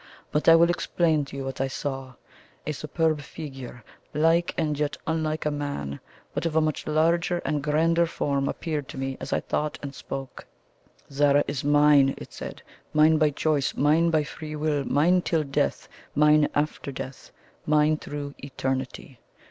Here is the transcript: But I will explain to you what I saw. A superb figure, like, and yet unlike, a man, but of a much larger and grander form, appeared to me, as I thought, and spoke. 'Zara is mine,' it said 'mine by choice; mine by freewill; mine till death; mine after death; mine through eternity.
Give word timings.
But 0.31 0.49
I 0.49 0.55
will 0.55 0.71
explain 0.71 1.25
to 1.25 1.37
you 1.37 1.45
what 1.45 1.61
I 1.61 1.67
saw. 1.67 2.15
A 2.65 2.71
superb 2.71 3.21
figure, 3.21 3.83
like, 4.15 4.51
and 4.57 4.79
yet 4.79 4.97
unlike, 5.05 5.45
a 5.45 5.51
man, 5.51 5.99
but 6.33 6.47
of 6.47 6.55
a 6.55 6.59
much 6.59 6.87
larger 6.87 7.37
and 7.45 7.61
grander 7.61 8.07
form, 8.07 8.49
appeared 8.49 8.87
to 8.87 8.97
me, 8.97 9.15
as 9.19 9.31
I 9.31 9.41
thought, 9.41 9.77
and 9.83 9.93
spoke. 9.93 10.47
'Zara 11.11 11.43
is 11.47 11.63
mine,' 11.63 12.15
it 12.17 12.33
said 12.33 12.63
'mine 12.95 13.19
by 13.19 13.29
choice; 13.29 13.75
mine 13.75 14.09
by 14.09 14.23
freewill; 14.23 14.85
mine 14.85 15.21
till 15.21 15.43
death; 15.43 15.87
mine 16.15 16.47
after 16.55 16.91
death; 16.91 17.29
mine 17.67 17.95
through 17.97 18.33
eternity. 18.39 19.19